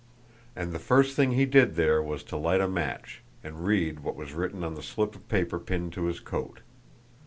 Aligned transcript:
And 0.55 0.73
the 0.73 0.79
first 0.79 1.15
thing 1.15 1.33
he 1.33 1.45
did 1.45 1.75
there 1.75 2.01
was 2.01 2.23
to 2.23 2.35
light 2.35 2.59
a 2.59 2.67
match, 2.67 3.21
and 3.43 3.67
read 3.67 3.99
what 3.99 4.15
was 4.15 4.33
written 4.33 4.63
on 4.63 4.73
the 4.73 4.81
slip 4.81 5.13
of 5.13 5.29
paper 5.29 5.59
pinned 5.59 5.93
to 5.93 6.05
his 6.05 6.19
coat. 6.19 6.61